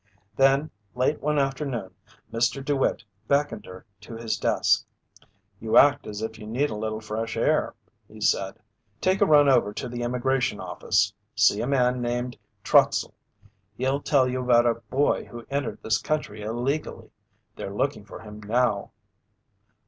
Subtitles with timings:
[0.35, 1.93] Then late one afternoon,
[2.33, 2.65] Mr.
[2.65, 4.83] DeWitt beckoned her to his desk.
[5.59, 7.75] "You act as if you need a little fresh air,"
[8.07, 8.57] he said.
[8.99, 11.13] "Take a run over to the Immigration Office.
[11.35, 13.13] See a man named Trotsell.
[13.75, 17.11] He'll tell you about a boy who entered this country illegally.
[17.55, 18.89] They're looking for him now."